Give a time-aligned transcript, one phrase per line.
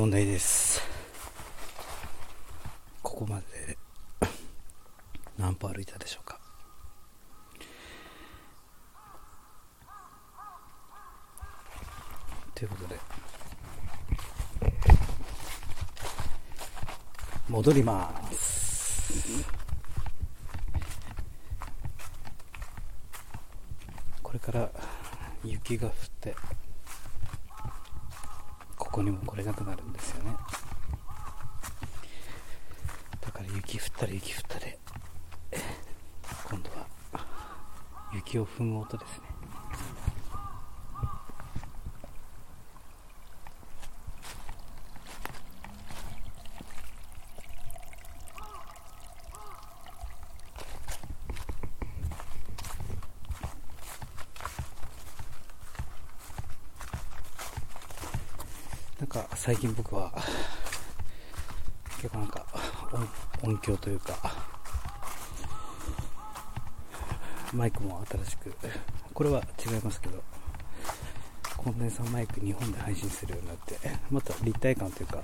[0.00, 0.80] 問題です。
[3.02, 3.76] ここまで
[5.36, 6.40] 何歩歩いたでしょうか。
[12.54, 12.98] ということで
[17.50, 19.12] 戻ります。
[24.22, 24.70] これから
[25.44, 25.92] 雪が降っ
[26.22, 26.34] て
[28.90, 30.32] ここにも来れなくなるんですよね。
[33.20, 34.64] だから雪降ったら雪降ったり。
[36.50, 36.86] 今度は
[38.12, 39.29] 雪を踏む音ですね。
[59.42, 60.12] 最近僕は
[61.96, 62.44] 結構なんか
[63.42, 64.14] 音響というか
[67.54, 68.54] マイクも新しく
[69.14, 70.22] これは違いますけど
[71.56, 73.78] コンデンサーマイク日本で配信するようになって
[74.10, 75.22] また立体感というか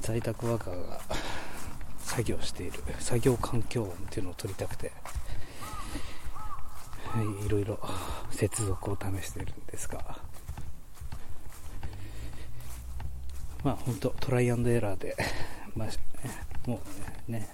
[0.00, 1.00] 在宅ワーカーが
[1.98, 4.92] 作業している作業環境音っていうのを撮りたくて、
[7.04, 7.78] はい、いろいろ
[8.30, 10.31] 接続を試しているんですが
[13.64, 15.16] まあ本当トライアンドエラーで、
[15.76, 15.88] まあ、
[16.68, 16.80] も
[17.28, 17.48] うね、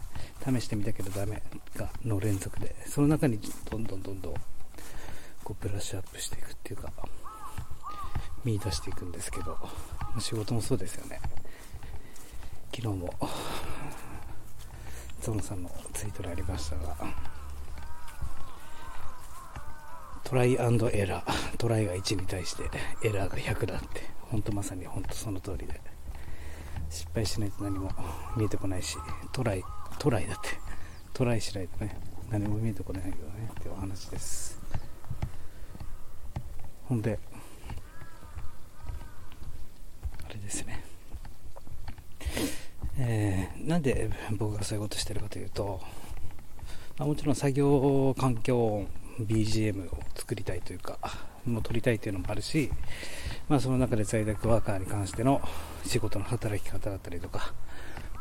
[0.45, 1.43] 試してみたけどダメ
[1.77, 3.39] がの連続で、その中に
[3.71, 4.35] どんどんどんどん
[5.45, 6.93] こうブラッシュアップしていくっていうか、
[8.45, 9.57] 見出していくんですけど、
[10.19, 11.21] 仕事もそうですよね。
[12.75, 13.15] 昨日も、
[15.21, 16.97] ゾノさんのツイートでありましたが、
[20.25, 22.65] トライアンドエラー、トライが1に対して
[23.03, 25.88] エラーが100だって、本当まさに本当その通りで。
[26.91, 27.91] 失敗しないと何も
[28.37, 28.97] 見えてこないし
[29.33, 29.65] トライ
[29.99, 30.49] トライだって。
[31.13, 31.99] トライしないとね
[32.31, 34.59] 何も見えてこないよねっていうお話です。
[36.85, 37.19] ほんで
[40.25, 40.85] あれですね。
[42.99, 45.81] えー、なんで僕がそういうことしてるかというと、
[46.99, 48.89] まあ、もちろん作業環境音
[49.21, 50.99] BGM を作りたいというか
[51.47, 52.71] もう撮りたいというのもあるし、
[53.49, 55.41] まあ、その中で在宅ワーカーに関しての
[55.85, 57.53] 仕事の働き方だったりとか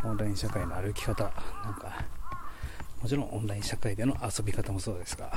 [0.03, 1.29] オンライン社会の歩き方な
[1.71, 2.05] んか
[3.01, 5.31] もちろんオンライン社会での遊び方もそうですが、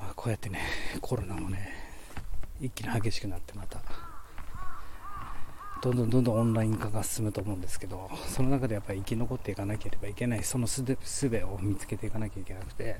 [0.00, 0.60] まあ、こうやってね
[1.00, 1.72] コロナもね
[2.60, 3.80] 一気に激しくなってまた
[5.82, 10.82] どんどんどんどんオンライン化が進むと思うんですけどその中でやっぱり生き残っていかなければいけないそのす
[11.28, 12.96] べを見つけていかなきゃいけなくて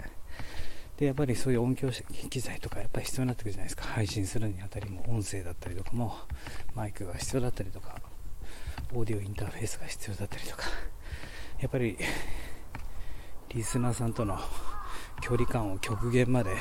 [0.96, 1.91] でやっぱりそういう音響
[2.31, 3.85] 機材とかやっぱり必要になってくるじゃないですか。
[3.85, 6.17] 配信するにあたりも音声だったりとかも
[6.75, 8.00] マイクが必要だったりとか
[8.93, 10.64] オーディオインターフェースが必要だったりとか。
[11.61, 11.96] やっぱり
[13.55, 14.38] リスナーさんとの
[15.20, 16.56] 距離感を極限まで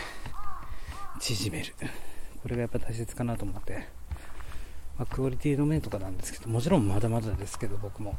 [1.19, 1.73] 縮める。
[2.41, 3.87] これがやっぱ大切かなと思って。
[4.97, 8.15] まあ、クオリティの面とかなんですけどもちろんまだまだですけど僕も、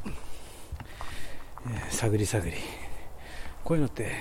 [1.65, 2.53] えー、探り探り。
[3.63, 4.11] こういうのって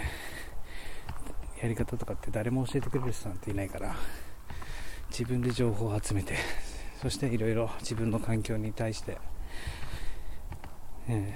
[1.64, 3.96] やり方とかって誰も教えてくれる人なんていないから
[5.08, 6.34] 自分で情報を集めて
[7.00, 9.16] そしていろいろ自分の環境に対して、
[11.08, 11.34] え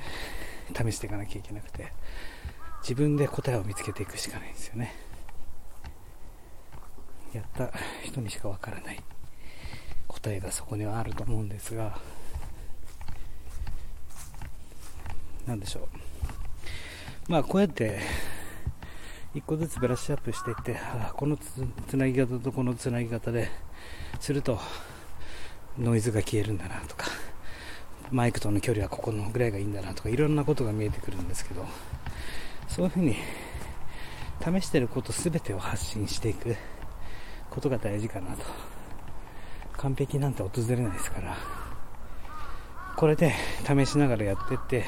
[0.70, 1.94] ー、試していかなきゃいけなくて
[2.82, 4.94] 自分で答えを見つけていくしかないんですよね。
[7.32, 7.72] やった
[8.02, 9.02] 人にしかわからない。
[10.06, 11.98] 答えがそこにはあると思うんですが
[15.46, 15.88] 何でしょ
[17.28, 17.32] う。
[17.32, 18.00] まあこうやって
[19.38, 21.36] 一個ずつブラッシュアップしていってあこの
[21.86, 23.48] つなぎ方とこのつなぎ方で
[24.18, 24.58] すると
[25.78, 27.06] ノイズが消えるんだなとか
[28.10, 31.64] マイクとの距離はここのぐらいがいいんだなとかいろんなことが見えてくるんですけど
[32.66, 33.14] そういうふうに
[34.42, 36.56] 試してること全てを発信していく
[37.48, 38.42] ことが大事かなと。
[39.78, 41.36] 完璧なんて訪れないですから
[42.96, 43.32] これで
[43.64, 44.84] 試しながらやっていって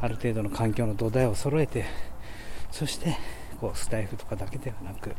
[0.00, 1.84] ある程度の環境の土台を揃えて
[2.72, 3.16] そして
[3.58, 5.14] こうスタイフとかだけではなく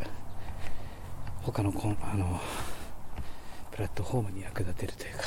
[1.41, 2.39] 他のこあの
[3.71, 5.23] プラットフォームに役立てるというか、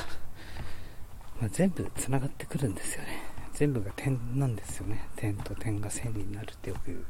[1.40, 3.22] まあ、全部つながってくるんですよね。
[3.54, 5.08] 全部が点なんですよね。
[5.16, 7.04] 点と点が線になるってよく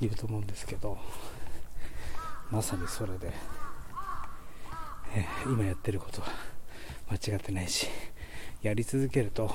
[0.00, 0.98] 言うと思うんですけど
[2.50, 3.32] まさにそれで
[5.14, 6.28] え今やってることは
[7.10, 7.88] 間違ってないし
[8.62, 9.50] やり続けると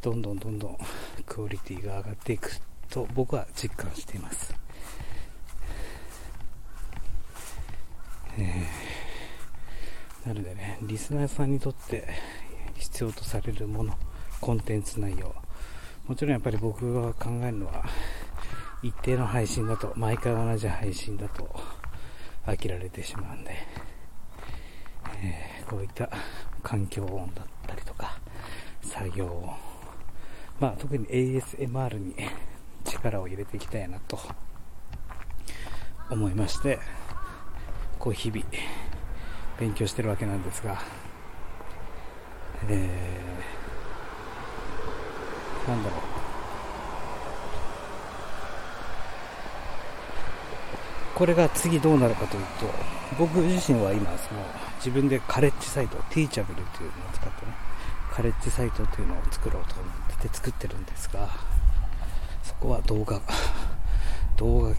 [0.00, 0.78] どんどんどんどん
[1.26, 4.54] クオリティが上がっていくと僕は実感しています、
[8.38, 8.98] えー
[10.28, 12.06] なのでね、リスナーさんにとって
[12.74, 13.94] 必要とされるもの、
[14.42, 15.34] コンテンツ内容、
[16.06, 17.82] もちろんやっぱり僕が考えるのは、
[18.82, 21.48] 一定の配信だと、毎回同じ配信だと
[22.44, 23.52] 飽きられてしまうんで、
[25.22, 26.10] えー、こういった
[26.62, 28.18] 環境音だったりとか、
[28.82, 29.48] 作業音、
[30.60, 32.14] まあ特に ASMR に
[32.84, 34.18] 力を入れていきたいなと
[36.10, 36.78] 思いまして、
[37.98, 38.42] こう日々
[39.58, 40.80] 勉強してるわけなんですが、
[42.68, 46.00] えー、なんだろう。
[51.14, 52.72] これが次どうなるかというと、
[53.18, 54.40] 僕自身は今、その
[54.76, 57.52] 自分でカレッジサイト、ティーチャブルというのを使ってね、
[58.12, 61.28] カレッジサイトというのを作ろうと思ってて作ってるんですが、
[62.48, 63.20] そこは動画、
[64.38, 64.74] 動画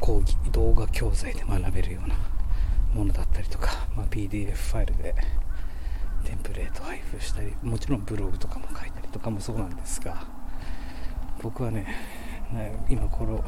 [0.00, 2.16] 講義、動画教材で学べるような
[2.94, 5.14] ものだったりとか、まあ、PDF ファイルで
[6.24, 10.26] テンプレート配布したり、もちろんブログとかも書いたりとかもそうなんですが、
[11.40, 11.86] 僕はね、
[12.90, 13.44] 今これを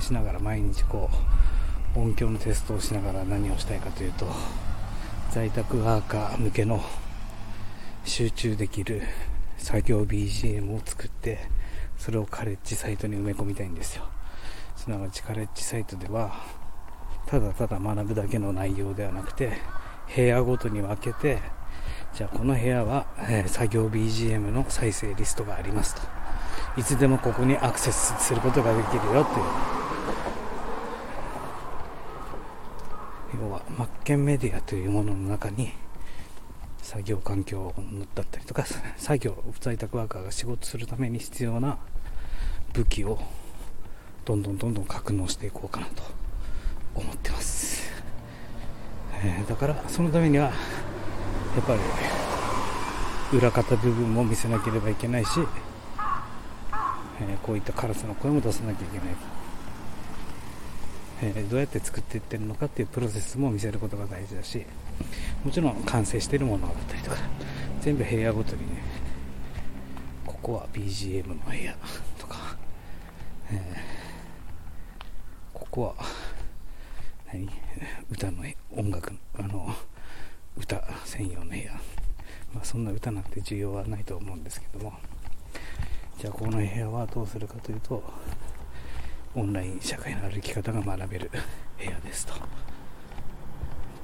[0.00, 1.10] 試しながら毎日こ
[1.96, 4.26] う音響のテストをしながら何をしたいかというと
[5.30, 6.80] 在宅ワーカー向けの
[8.04, 9.02] 集中できる
[9.58, 11.48] 作業 BGM を作って
[11.98, 14.04] それをカレッジサイトに埋め込みたいんですよ。
[14.76, 16.32] すなわちカレッジサイトでは
[17.26, 19.58] ただただ学ぶだけの内容ではなくて
[20.14, 21.38] 部屋ごとに分けて
[22.14, 26.02] じゃあこの部屋は、えー、作業 BGM の再生リストがありますと。
[26.76, 29.44] いつでもここにアクセスすることができるよという。
[33.42, 35.72] 要はマッケンメディアというものの中に
[36.86, 37.74] 作業環境
[38.14, 38.64] だったりとか
[38.96, 41.78] 作業在宅ワーカーが仕事するために必要な
[42.74, 43.18] 武器を
[44.24, 46.04] どんどんどんどん格納していこうかなと
[46.94, 47.90] 思ってます、
[49.20, 50.52] えー、だからそのためにはや
[51.60, 51.74] っぱ
[53.32, 55.40] り裏方部分も見せなければいけないし、
[57.20, 59.16] えー、こういったカラスの声も出さなきゃいけない。
[61.22, 64.66] えー、どうやって作っていってるのかっていうプロセスも見せることが大事だし
[65.44, 67.16] もちろん完成しているものだったりとか
[67.80, 68.82] 全部部屋ごとにね
[70.24, 71.76] ここは BGM の部屋
[72.18, 72.56] とか、
[73.50, 75.94] えー、ここは
[77.32, 77.48] 何？
[78.10, 79.74] 歌の音楽あの
[80.56, 81.72] 歌専用の部屋、
[82.54, 84.94] まあ、そんな歌なんて需要はないと思うんですけども。
[86.18, 88.02] じゃあこの部屋はどうするかというと
[89.34, 91.30] オンライン社会の歩き方が学べる
[91.78, 92.32] 部屋ですと。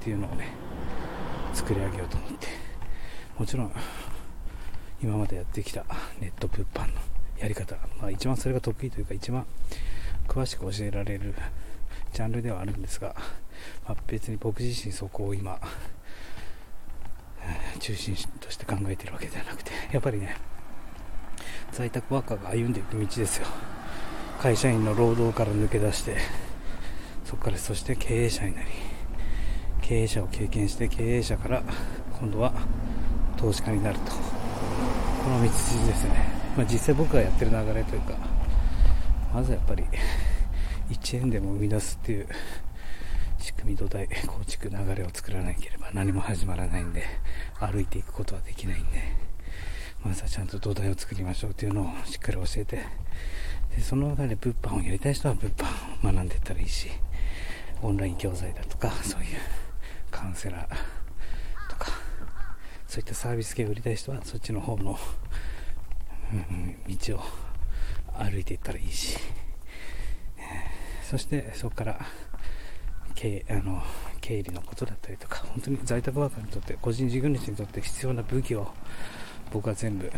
[0.03, 0.49] っていうのをね
[1.53, 2.47] 作り上げようと思って。
[3.37, 3.71] もちろん
[5.01, 5.85] 今までやってきた
[6.19, 6.99] ネット物販の
[7.39, 9.45] やり方、まあ、一番それが得意というか一番
[10.27, 11.33] 詳しく教えられる
[12.11, 13.15] ジャンルではあるんですが、
[13.87, 15.57] まあ、別に僕自身そこを今
[17.79, 20.35] 中心として考えてるわけではなくてやっぱりね
[21.71, 23.47] 在宅ワーカーが歩んでいく道ですよ。
[24.39, 26.17] 会社員の労働から抜け出して
[27.23, 28.67] そこからそして経営者になり
[29.83, 31.63] 経営者を経験して経営者から
[32.19, 32.51] 今度は
[33.37, 34.11] 投資家になると。
[35.23, 38.17] この道筋ですね、まあ、実際僕がやってる流れというか
[39.33, 39.85] まずやっぱり
[40.89, 42.27] 1円でも生み出すっていう
[43.39, 47.03] 仕組み土台構築流れを作らなければ何も始まらないんで
[47.57, 49.01] 歩いていくことはできないんで
[50.03, 52.83] まずはちゃんと土台を作りましょうというのをしっかり教えて
[53.73, 56.89] でその中で物販をやりたい人は物販を学んでいったらいいし
[57.81, 59.27] オンライン教材だとかそういう
[60.23, 61.91] カウンセラーとか
[62.87, 64.97] そういったサービス系を売りたい人はそっちの方の、
[66.31, 67.23] うん、道を
[68.17, 69.17] 歩いていったらいいし、
[71.09, 71.99] そしてそこから
[73.15, 73.83] 経あの
[74.21, 78.71] 経理のことだったりとか本当に在宅ワーカーにとって個人事業主にとって必要な武器を
[79.51, 80.09] 僕は全部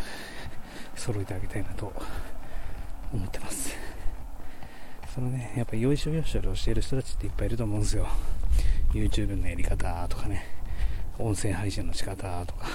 [0.96, 1.92] 揃えてあげたいなと
[3.12, 3.76] 思ってます。
[5.16, 8.08] そのねやっぱよいしょよいしょで教える人たちっていっぱいいると思うんですよ。
[8.96, 10.46] YouTube のやり方とかね
[11.20, 12.66] 音声配信の仕方とか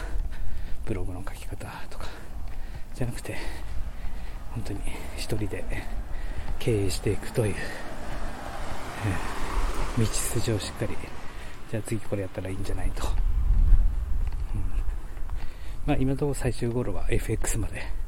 [0.85, 2.07] ブログの書き方とか
[2.95, 3.37] じゃなくて
[4.53, 4.81] 本当に
[5.17, 5.65] 一人で
[6.59, 7.55] 経営していくという、
[9.97, 10.97] え、道筋をしっかり
[11.71, 13.07] じゃあ次これやったらいいんじゃないと、
[14.55, 14.61] うん、
[15.87, 18.01] まあ今のところ最終ゴールは FX まで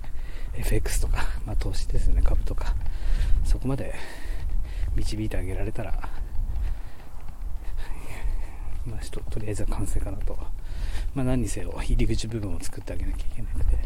[0.54, 2.74] FX とか、まあ、投資ですね、株とか、
[3.44, 3.94] そこまで
[4.94, 5.92] 導いてあげられたら、
[8.86, 10.38] まあ、ととりあえずは完成かなと。
[11.14, 13.78] まあ、何にせよ、入り口部分を作ってあげなきゃいけなくて、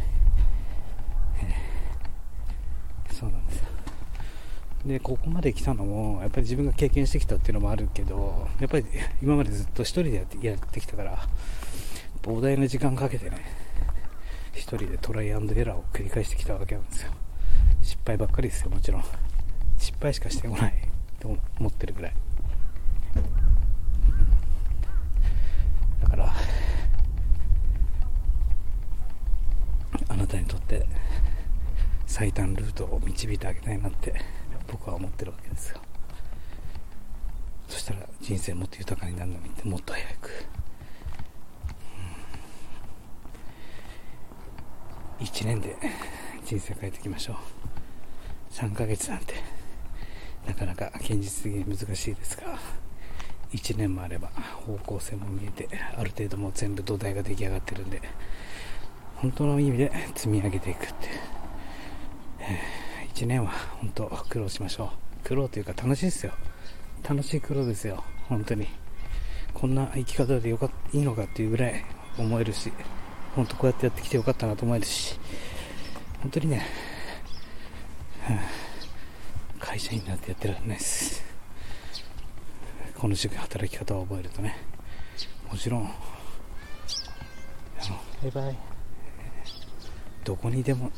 [1.41, 3.65] えー、そうなんですよ。
[4.87, 8.87] で、ここまで来たのも、やっぱり自分が経験してきたっていうのもあるけど、やっぱり
[9.21, 11.19] 今までずっと一人でやってやってきたから、
[12.23, 13.45] 膨大な時間かけてね
[14.53, 17.13] 一人でトライアンドエラーを繰り返してきたわけなんですよ。
[17.83, 19.05] 失敗ばっかりですよもちろん。
[19.79, 20.75] 失敗しかしてこない
[21.21, 22.13] と思ってるぐらい。
[26.01, 26.33] だから
[30.09, 30.87] あなたにとって
[32.07, 34.15] 最短ルートを導いてあげたいなって
[34.69, 35.81] 僕は思ってるわけですよ。
[37.69, 40.31] そしたら人生もっと豊かになるのにってもっと早く、
[45.21, 45.77] うん、1年で
[46.45, 47.37] 人生変えていきましょう。
[48.55, 49.35] 3ヶ月なんて
[50.47, 52.86] なかなか現実的に難しいですが。
[53.57, 54.29] 1年もあれば
[54.67, 58.01] 方向性も見えてある程度もう全部土台が出来上がってるんで
[59.17, 60.95] 本当の意味で積み上げていくって、
[62.41, 64.93] えー、1年は本当苦労しましょ
[65.25, 65.27] う。
[65.27, 66.33] 苦労というか楽しいですよ。
[67.09, 68.05] 楽しい苦労ですよ。
[68.29, 68.69] 本当に。
[69.55, 71.83] こんな生き方でよかいいのかっていうぐらい
[72.19, 72.71] 思えるし
[73.35, 75.19] 本当こうやってやってきてよかったなと思えるし。
[76.21, 76.67] 本当にね、
[79.61, 81.36] 会社員なってやってらんないです。
[82.99, 84.57] この時期働き方を覚えるとね
[85.51, 85.87] もちろんあ
[87.89, 87.97] の
[88.33, 88.57] バイバイ。
[90.25, 90.91] どこにでも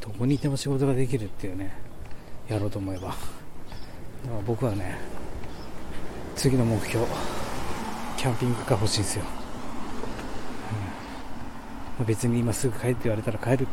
[0.00, 1.72] どこにいても仕事ができるっていうね
[2.48, 3.08] やろうと思えば。
[3.08, 3.16] だか
[4.28, 4.96] ら僕はね
[6.36, 7.06] 次の目標
[8.16, 9.24] キャンピングカー欲しいんですよ、
[12.00, 13.68] うん、別に今すぐ帰って言われたら帰る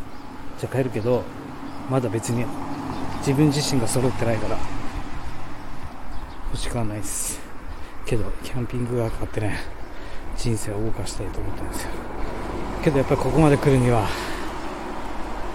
[0.59, 1.23] じゃ帰るけど
[1.89, 2.45] まだ別に
[3.19, 4.57] 自分自身が揃ってないから
[6.51, 7.39] 欲しくはないです。
[8.05, 9.59] けどキャンピングカー買ってね
[10.35, 11.89] 人生を動かしたいと思ってるんですよ。
[12.83, 14.07] けどやっぱりここまで来るには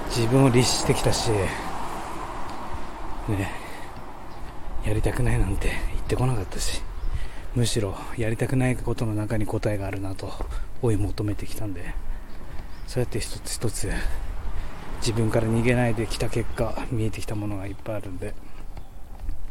[0.09, 1.49] 自分を律してきたし、ね、
[4.87, 6.81] やりたくないなんて言ってこなかったし、
[7.55, 10.33] むしろやりたくないことの中に答えがあるなと
[10.81, 11.95] 追い求めてきたんで、
[12.87, 13.91] そうやって一つ一つ
[15.01, 18.33] 自分から逃げないできた結果、見えてきたものがいっぱいあるんで、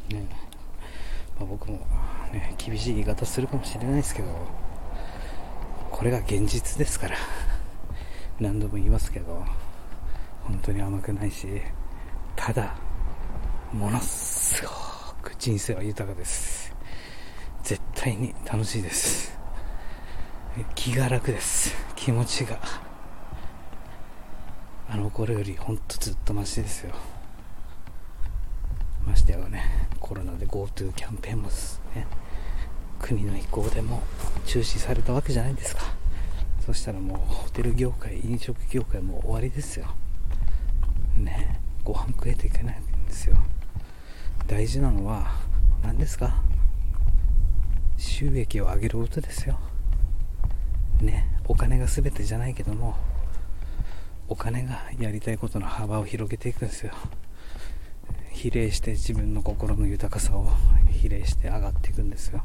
[0.10, 0.26] ね。
[1.40, 1.78] まあ、僕も、
[2.32, 4.28] ね、厳しい言い方するかもしれないですけど、
[5.92, 7.18] これが現実ですから、
[8.40, 9.46] 何度も言いますけど、
[10.44, 11.62] 本当に甘くないし、
[12.36, 12.76] ただ、
[13.74, 14.70] ものすご
[15.22, 16.74] く人生は豊かです。
[17.64, 19.38] 絶対に楽しいです。
[20.76, 21.76] 気が楽です。
[21.96, 22.60] 気持ちが。
[24.88, 26.94] あの頃よりほんとずっとマシですよ。
[29.06, 29.64] ましてやね、
[30.00, 31.50] コロナで GoTo キャンペーンも
[31.96, 32.08] ね、
[33.00, 34.02] 国の意向でも
[34.46, 35.84] 中止されたわけじゃないですか。
[36.66, 39.88] そしたらもうホテル業界、飲食業界も終わりですよ。
[41.18, 43.38] ねご飯食えていけないんですよ
[44.48, 45.36] 大事なのは
[45.82, 46.42] 何ですか？
[47.98, 49.58] 収益を上げることですよ
[51.00, 52.98] ねお金が全てじゃないけども
[54.28, 56.92] お金がやりたいことの幅を広げていくんですよ
[58.36, 60.50] 比例して自分の心の豊かさを
[60.92, 62.44] 比例して上がっていくんですよ。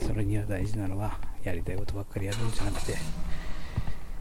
[0.00, 2.96] それには大事なのはやりたいことばっかりやるんじゃなくて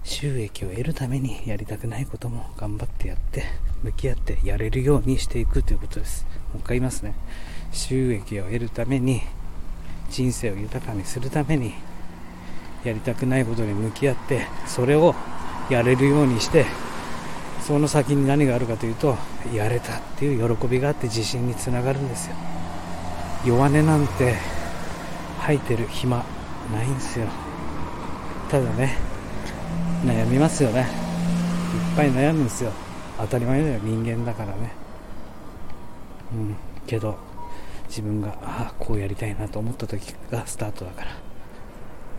[0.04, 3.44] 収益を得るためにやりたくないことも頑張ってやって
[3.82, 6.26] 向き合ってやれるようにしていくということです。
[6.54, 7.16] もう一回言いますね。
[7.72, 9.22] 収益を得るために
[10.12, 11.74] 人生を豊かにするために
[12.84, 15.16] やりたくないことに向き合ってそれを
[15.70, 16.66] やれるようにして
[17.70, 19.16] その先に何があるかというと
[19.54, 22.36] やれたっていう喜びがあって自信につながるんですよ。
[23.46, 24.34] 弱音なんて
[25.38, 26.26] 吐いてる暇
[26.74, 27.28] ないんですよ。
[28.50, 28.98] ただね
[30.04, 30.80] 悩みますよね。
[30.80, 30.86] いっ
[31.96, 32.72] ぱい悩むんですよ。
[33.20, 34.72] 当たり前だよ人間だからね。
[36.34, 36.56] うん。
[36.88, 37.18] けど
[37.88, 41.12] 自分がああこうやりたいなと思った時がスタートだから。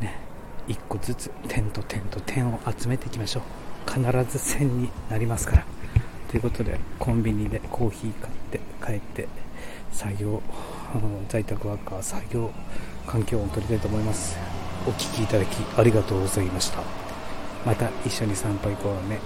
[0.00, 0.16] ね。
[0.68, 3.69] 一個ずつ点と点と点を集めていきましょう。
[3.86, 5.64] 必ず線になりますから。
[6.30, 9.28] ということでコンビニでコーヒー買って帰って
[9.92, 10.40] 作業
[11.28, 12.50] 在宅ワーカー作業
[13.06, 14.38] 環境を取りたいと思います。
[14.86, 16.82] お聴きいただきありがとうございました。
[17.66, 19.18] また一緒に参拝行こうね